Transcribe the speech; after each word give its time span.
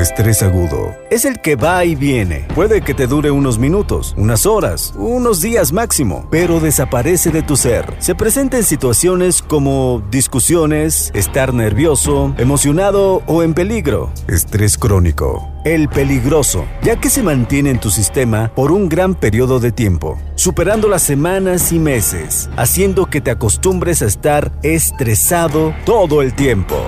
Estrés 0.01 0.43
agudo. 0.43 0.95
Es 1.11 1.27
el 1.27 1.41
que 1.41 1.57
va 1.57 1.85
y 1.85 1.95
viene. 1.95 2.47
Puede 2.55 2.81
que 2.81 2.95
te 2.95 3.07
dure 3.07 3.31
unos 3.31 3.59
minutos, 3.59 4.15
unas 4.17 4.47
horas, 4.47 4.95
unos 4.97 5.43
días 5.43 5.75
máximo, 5.75 6.27
pero 6.31 6.59
desaparece 6.59 7.31
de 7.31 7.43
tu 7.43 7.55
ser. 7.57 7.95
Se 7.99 8.15
presenta 8.15 8.57
en 8.57 8.65
situaciones 8.65 9.43
como 9.43 10.03
discusiones, 10.11 11.11
estar 11.13 11.53
nervioso, 11.53 12.35
emocionado 12.39 13.23
o 13.27 13.43
en 13.43 13.53
peligro. 13.53 14.11
Estrés 14.27 14.79
crónico. 14.79 15.47
El 15.67 15.91
peligroso, 15.91 16.65
ya 16.83 16.97
que 16.97 17.11
se 17.11 17.23
mantiene 17.23 17.69
en 17.69 17.79
tu 17.79 17.91
sistema 17.91 18.51
por 18.55 18.73
un 18.73 18.89
gran 18.89 19.15
periodo 19.15 19.61
de 19.61 19.71
tiempo, 19.71 20.19
superando 20.35 20.89
las 20.89 21.03
semanas 21.03 21.73
y 21.73 21.79
meses, 21.79 22.49
haciendo 22.57 23.11
que 23.11 23.21
te 23.21 23.31
acostumbres 23.31 24.01
a 24.01 24.07
estar 24.07 24.51
estresado 24.63 25.75
todo 25.85 26.23
el 26.23 26.33
tiempo. 26.33 26.79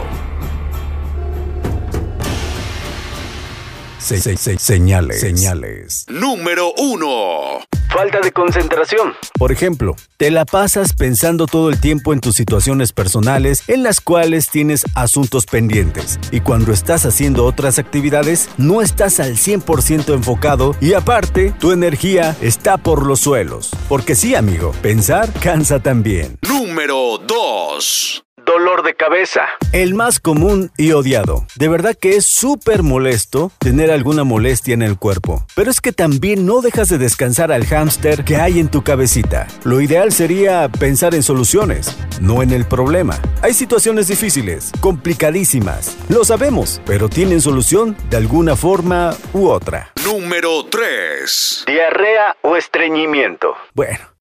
Se- 4.02 4.20
se- 4.20 4.36
se- 4.36 4.58
señales. 4.58 5.20
Señales. 5.20 6.04
Número 6.08 6.72
1. 6.76 7.60
Falta 7.88 8.20
de 8.20 8.32
concentración. 8.32 9.12
Por 9.38 9.52
ejemplo, 9.52 9.94
te 10.16 10.30
la 10.30 10.44
pasas 10.44 10.94
pensando 10.94 11.46
todo 11.46 11.68
el 11.68 11.78
tiempo 11.78 12.12
en 12.12 12.20
tus 12.20 12.34
situaciones 12.36 12.92
personales 12.92 13.62
en 13.68 13.82
las 13.82 14.00
cuales 14.00 14.48
tienes 14.48 14.84
asuntos 14.94 15.44
pendientes 15.46 16.18
y 16.30 16.40
cuando 16.40 16.72
estás 16.72 17.04
haciendo 17.04 17.44
otras 17.44 17.78
actividades 17.78 18.48
no 18.56 18.80
estás 18.82 19.20
al 19.20 19.36
100% 19.36 20.14
enfocado 20.14 20.74
y 20.80 20.94
aparte 20.94 21.52
tu 21.60 21.70
energía 21.72 22.34
está 22.40 22.78
por 22.78 23.06
los 23.06 23.20
suelos. 23.20 23.70
Porque 23.88 24.14
sí, 24.14 24.34
amigo, 24.34 24.72
pensar 24.82 25.30
cansa 25.40 25.80
también. 25.80 26.38
Número 26.48 27.18
2. 27.18 28.24
Dolor 28.44 28.82
de 28.82 28.94
cabeza. 28.94 29.42
El 29.72 29.94
más 29.94 30.18
común 30.18 30.72
y 30.76 30.92
odiado. 30.92 31.46
De 31.56 31.68
verdad 31.68 31.96
que 31.98 32.16
es 32.16 32.26
súper 32.26 32.82
molesto 32.82 33.52
tener 33.58 33.90
alguna 33.90 34.24
molestia 34.24 34.74
en 34.74 34.82
el 34.82 34.98
cuerpo. 34.98 35.46
Pero 35.54 35.70
es 35.70 35.80
que 35.80 35.92
también 35.92 36.44
no 36.44 36.60
dejas 36.60 36.88
de 36.88 36.98
descansar 36.98 37.52
al 37.52 37.64
hámster 37.66 38.24
que 38.24 38.36
hay 38.36 38.58
en 38.58 38.68
tu 38.68 38.82
cabecita. 38.82 39.46
Lo 39.64 39.80
ideal 39.80 40.12
sería 40.12 40.68
pensar 40.68 41.14
en 41.14 41.22
soluciones, 41.22 41.96
no 42.20 42.42
en 42.42 42.50
el 42.50 42.64
problema. 42.64 43.18
Hay 43.42 43.54
situaciones 43.54 44.08
difíciles, 44.08 44.72
complicadísimas. 44.80 45.96
Lo 46.08 46.24
sabemos, 46.24 46.80
pero 46.84 47.08
tienen 47.08 47.40
solución 47.40 47.96
de 48.10 48.16
alguna 48.16 48.56
forma 48.56 49.14
u 49.32 49.48
otra. 49.48 49.92
Número 50.04 50.64
3. 50.66 51.64
Diarrea 51.66 52.36
o 52.42 52.56
estreñimiento. 52.56 53.54
Bueno. 53.74 54.12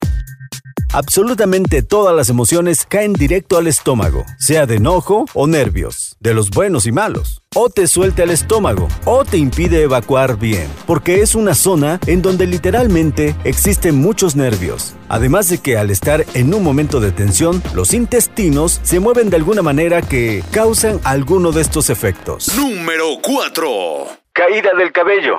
Absolutamente 0.93 1.83
todas 1.83 2.13
las 2.13 2.27
emociones 2.27 2.85
caen 2.85 3.13
directo 3.13 3.57
al 3.57 3.67
estómago, 3.67 4.25
sea 4.37 4.65
de 4.65 4.75
enojo 4.75 5.23
o 5.33 5.47
nervios, 5.47 6.17
de 6.19 6.33
los 6.33 6.49
buenos 6.49 6.85
y 6.85 6.91
malos. 6.91 7.43
O 7.55 7.69
te 7.69 7.87
suelta 7.87 8.23
el 8.23 8.29
estómago, 8.29 8.89
o 9.05 9.23
te 9.23 9.37
impide 9.37 9.83
evacuar 9.83 10.37
bien, 10.37 10.67
porque 10.85 11.21
es 11.21 11.33
una 11.33 11.55
zona 11.55 11.97
en 12.07 12.21
donde 12.21 12.45
literalmente 12.45 13.37
existen 13.45 13.95
muchos 13.95 14.35
nervios. 14.35 14.93
Además 15.07 15.47
de 15.47 15.59
que 15.59 15.77
al 15.77 15.91
estar 15.91 16.25
en 16.33 16.53
un 16.53 16.61
momento 16.61 16.99
de 16.99 17.13
tensión, 17.13 17.63
los 17.73 17.93
intestinos 17.93 18.81
se 18.83 18.99
mueven 18.99 19.29
de 19.29 19.37
alguna 19.37 19.61
manera 19.61 20.01
que 20.01 20.43
causan 20.51 20.99
alguno 21.05 21.53
de 21.53 21.61
estos 21.61 21.89
efectos. 21.89 22.53
Número 22.57 23.05
4. 23.21 24.07
Caída 24.33 24.71
del 24.77 24.91
cabello. 24.91 25.37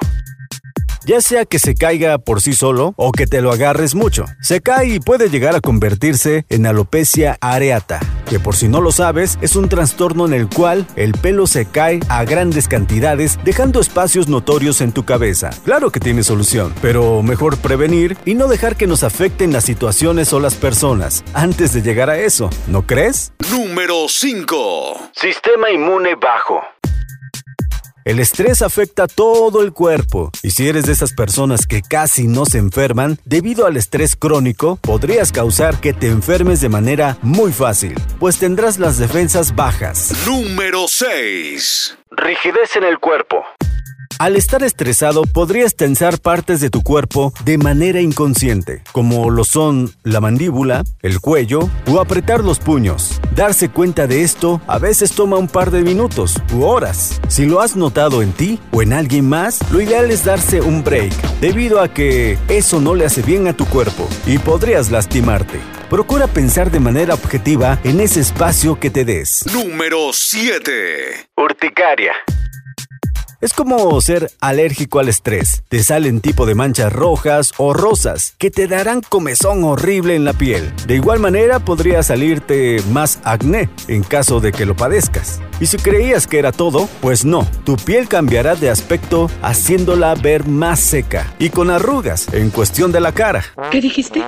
Ya 1.04 1.20
sea 1.20 1.44
que 1.44 1.58
se 1.58 1.74
caiga 1.74 2.18
por 2.18 2.40
sí 2.40 2.52
solo 2.52 2.94
o 2.96 3.10
que 3.10 3.26
te 3.26 3.40
lo 3.40 3.50
agarres 3.50 3.94
mucho. 3.94 4.24
Se 4.40 4.60
cae 4.60 4.86
y 4.88 5.00
puede 5.00 5.30
llegar 5.30 5.56
a 5.56 5.60
convertirse 5.60 6.44
en 6.48 6.64
alopecia 6.64 7.38
areata, 7.40 7.98
que 8.30 8.38
por 8.38 8.54
si 8.54 8.68
no 8.68 8.80
lo 8.80 8.92
sabes 8.92 9.38
es 9.42 9.56
un 9.56 9.68
trastorno 9.68 10.26
en 10.26 10.32
el 10.32 10.48
cual 10.48 10.86
el 10.94 11.12
pelo 11.12 11.46
se 11.46 11.66
cae 11.66 12.00
a 12.08 12.24
grandes 12.24 12.68
cantidades 12.68 13.38
dejando 13.44 13.80
espacios 13.80 14.28
notorios 14.28 14.80
en 14.80 14.92
tu 14.92 15.04
cabeza. 15.04 15.50
Claro 15.64 15.90
que 15.90 16.00
tiene 16.00 16.22
solución, 16.22 16.72
pero 16.80 17.22
mejor 17.22 17.56
prevenir 17.58 18.16
y 18.24 18.34
no 18.34 18.46
dejar 18.46 18.76
que 18.76 18.86
nos 18.86 19.02
afecten 19.02 19.52
las 19.52 19.64
situaciones 19.64 20.32
o 20.32 20.40
las 20.40 20.54
personas 20.54 21.24
antes 21.34 21.72
de 21.72 21.82
llegar 21.82 22.10
a 22.10 22.18
eso, 22.18 22.48
¿no 22.68 22.86
crees? 22.86 23.32
Número 23.50 24.06
5. 24.08 25.10
Sistema 25.14 25.70
inmune 25.70 26.14
bajo. 26.14 26.62
El 28.04 28.18
estrés 28.18 28.62
afecta 28.62 29.06
todo 29.06 29.62
el 29.62 29.72
cuerpo 29.72 30.32
y 30.42 30.50
si 30.50 30.68
eres 30.68 30.86
de 30.86 30.92
esas 30.92 31.12
personas 31.12 31.68
que 31.68 31.82
casi 31.82 32.26
no 32.26 32.46
se 32.46 32.58
enferman, 32.58 33.20
debido 33.24 33.64
al 33.64 33.76
estrés 33.76 34.16
crónico, 34.16 34.76
podrías 34.76 35.30
causar 35.30 35.80
que 35.80 35.92
te 35.92 36.08
enfermes 36.08 36.60
de 36.60 36.68
manera 36.68 37.16
muy 37.22 37.52
fácil, 37.52 37.94
pues 38.18 38.38
tendrás 38.38 38.80
las 38.80 38.98
defensas 38.98 39.54
bajas. 39.54 40.12
Número 40.26 40.88
6. 40.88 41.96
Rigidez 42.10 42.74
en 42.74 42.84
el 42.84 42.98
cuerpo. 42.98 43.44
Al 44.22 44.36
estar 44.36 44.62
estresado 44.62 45.22
podrías 45.22 45.74
tensar 45.74 46.20
partes 46.20 46.60
de 46.60 46.70
tu 46.70 46.82
cuerpo 46.82 47.32
de 47.44 47.58
manera 47.58 48.00
inconsciente, 48.00 48.80
como 48.92 49.30
lo 49.30 49.42
son 49.42 49.92
la 50.04 50.20
mandíbula, 50.20 50.84
el 51.02 51.18
cuello 51.18 51.68
o 51.90 52.00
apretar 52.00 52.44
los 52.44 52.60
puños. 52.60 53.20
Darse 53.34 53.68
cuenta 53.68 54.06
de 54.06 54.22
esto 54.22 54.60
a 54.68 54.78
veces 54.78 55.16
toma 55.16 55.38
un 55.38 55.48
par 55.48 55.72
de 55.72 55.82
minutos 55.82 56.36
u 56.54 56.62
horas. 56.62 57.20
Si 57.26 57.46
lo 57.46 57.60
has 57.60 57.74
notado 57.74 58.22
en 58.22 58.32
ti 58.32 58.60
o 58.70 58.80
en 58.80 58.92
alguien 58.92 59.28
más, 59.28 59.58
lo 59.72 59.80
ideal 59.80 60.08
es 60.12 60.24
darse 60.24 60.60
un 60.60 60.84
break, 60.84 61.12
debido 61.40 61.80
a 61.80 61.92
que 61.92 62.38
eso 62.46 62.80
no 62.80 62.94
le 62.94 63.04
hace 63.04 63.22
bien 63.22 63.48
a 63.48 63.56
tu 63.56 63.66
cuerpo 63.66 64.08
y 64.24 64.38
podrías 64.38 64.92
lastimarte. 64.92 65.58
Procura 65.90 66.28
pensar 66.28 66.70
de 66.70 66.78
manera 66.78 67.14
objetiva 67.14 67.80
en 67.82 67.98
ese 67.98 68.20
espacio 68.20 68.78
que 68.78 68.88
te 68.88 69.04
des. 69.04 69.44
Número 69.52 70.12
7. 70.12 71.26
Urticaria. 71.36 72.12
Es 73.42 73.54
como 73.54 74.00
ser 74.00 74.30
alérgico 74.40 75.00
al 75.00 75.08
estrés. 75.08 75.64
Te 75.68 75.82
salen 75.82 76.20
tipo 76.20 76.46
de 76.46 76.54
manchas 76.54 76.92
rojas 76.92 77.52
o 77.56 77.74
rosas 77.74 78.36
que 78.38 78.52
te 78.52 78.68
darán 78.68 79.00
comezón 79.00 79.64
horrible 79.64 80.14
en 80.14 80.24
la 80.24 80.32
piel. 80.32 80.72
De 80.86 80.94
igual 80.94 81.18
manera 81.18 81.58
podría 81.58 82.04
salirte 82.04 82.80
más 82.92 83.18
acné 83.24 83.68
en 83.88 84.04
caso 84.04 84.38
de 84.38 84.52
que 84.52 84.64
lo 84.64 84.76
padezcas. 84.76 85.40
Y 85.58 85.66
si 85.66 85.76
creías 85.76 86.28
que 86.28 86.38
era 86.38 86.52
todo, 86.52 86.88
pues 87.00 87.24
no. 87.24 87.44
Tu 87.64 87.74
piel 87.74 88.06
cambiará 88.06 88.54
de 88.54 88.70
aspecto 88.70 89.28
haciéndola 89.42 90.14
ver 90.14 90.46
más 90.46 90.78
seca 90.78 91.34
y 91.40 91.50
con 91.50 91.68
arrugas 91.68 92.32
en 92.32 92.50
cuestión 92.50 92.92
de 92.92 93.00
la 93.00 93.10
cara. 93.10 93.42
¿Qué 93.72 93.80
dijiste? 93.80 94.22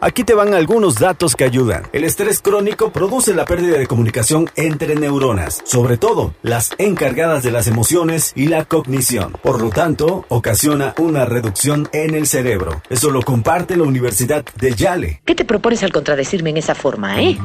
Aquí 0.00 0.22
te 0.22 0.34
van 0.34 0.54
algunos 0.54 1.00
datos 1.00 1.34
que 1.34 1.42
ayudan. 1.42 1.82
El 1.92 2.04
estrés 2.04 2.40
crónico 2.40 2.92
produce 2.92 3.34
la 3.34 3.44
pérdida 3.44 3.78
de 3.78 3.88
comunicación 3.88 4.48
entre 4.54 4.94
neuronas, 4.94 5.60
sobre 5.64 5.96
todo 5.96 6.34
las 6.42 6.70
encargadas 6.78 7.42
de 7.42 7.50
las 7.50 7.66
emociones 7.66 8.32
y 8.36 8.46
la 8.46 8.64
cognición. 8.64 9.32
Por 9.42 9.60
lo 9.60 9.70
tanto, 9.70 10.24
ocasiona 10.28 10.94
una 10.98 11.24
reducción 11.24 11.88
en 11.92 12.14
el 12.14 12.28
cerebro. 12.28 12.80
Eso 12.88 13.10
lo 13.10 13.22
comparte 13.22 13.76
la 13.76 13.82
Universidad 13.82 14.44
de 14.60 14.72
Yale. 14.72 15.20
¿Qué 15.24 15.34
te 15.34 15.44
propones 15.44 15.82
al 15.82 15.92
contradecirme 15.92 16.50
en 16.50 16.58
esa 16.58 16.76
forma, 16.76 17.20
eh? 17.20 17.36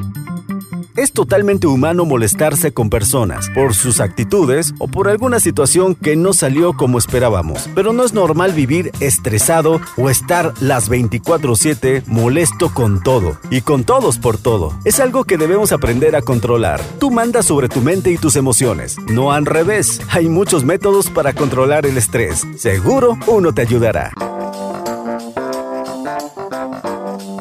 Es 0.95 1.11
totalmente 1.11 1.65
humano 1.65 2.05
molestarse 2.05 2.71
con 2.71 2.91
personas 2.91 3.49
por 3.55 3.73
sus 3.73 3.99
actitudes 3.99 4.75
o 4.77 4.87
por 4.87 5.09
alguna 5.09 5.39
situación 5.39 5.95
que 5.95 6.15
no 6.15 6.33
salió 6.33 6.73
como 6.73 6.99
esperábamos, 6.99 7.67
pero 7.73 7.93
no 7.93 8.03
es 8.03 8.13
normal 8.13 8.53
vivir 8.53 8.91
estresado 8.99 9.81
o 9.97 10.11
estar 10.11 10.53
las 10.61 10.89
24/7 10.89 12.03
molesto 12.05 12.71
con 12.71 13.01
todo 13.01 13.37
y 13.49 13.61
con 13.61 13.85
todos 13.85 14.19
por 14.19 14.37
todo. 14.37 14.77
Es 14.85 14.99
algo 14.99 15.23
que 15.23 15.37
debemos 15.37 15.71
aprender 15.71 16.15
a 16.15 16.21
controlar. 16.21 16.79
Tú 16.99 17.09
mandas 17.09 17.47
sobre 17.47 17.69
tu 17.69 17.81
mente 17.81 18.11
y 18.11 18.17
tus 18.17 18.35
emociones, 18.35 18.97
no 19.07 19.31
al 19.31 19.47
revés. 19.47 19.99
Hay 20.11 20.29
muchos 20.29 20.63
métodos 20.63 21.09
para 21.09 21.33
controlar 21.33 21.87
el 21.87 21.97
estrés. 21.97 22.45
Seguro 22.55 23.17
uno 23.25 23.51
te 23.51 23.63
ayudará. 23.63 24.11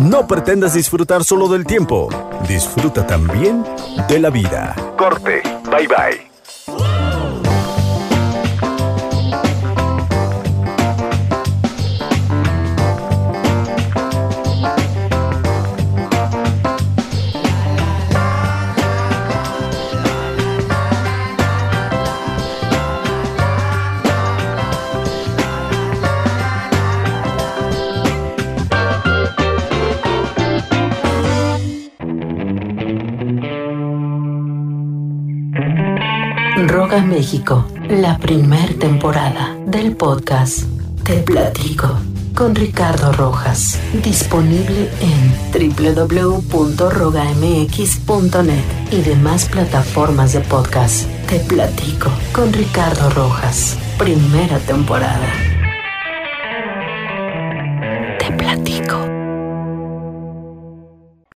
No 0.02 0.26
pretendas 0.26 0.74
disfrutar 0.74 1.22
solo 1.22 1.46
del 1.46 1.64
tiempo. 1.64 2.08
Disfruta 2.48 3.06
también 3.06 3.64
de 4.08 4.18
la 4.18 4.30
vida. 4.30 4.74
Corte. 4.96 5.42
Bye 5.70 5.86
bye. 5.86 6.31
México, 37.00 37.64
la 37.88 38.18
primer 38.18 38.78
temporada 38.78 39.56
del 39.66 39.96
podcast 39.96 40.64
Te 41.04 41.22
Platico 41.22 41.88
con 42.34 42.54
Ricardo 42.54 43.10
Rojas, 43.12 43.80
disponible 44.02 44.90
en 45.00 45.32
www.rogamx.net 45.74 48.64
y 48.90 49.00
demás 49.02 49.48
plataformas 49.48 50.34
de 50.34 50.40
podcast. 50.40 51.06
Te 51.28 51.38
Platico 51.40 52.10
con 52.32 52.52
Ricardo 52.52 53.10
Rojas, 53.10 53.76
primera 53.98 54.58
temporada. 54.58 55.51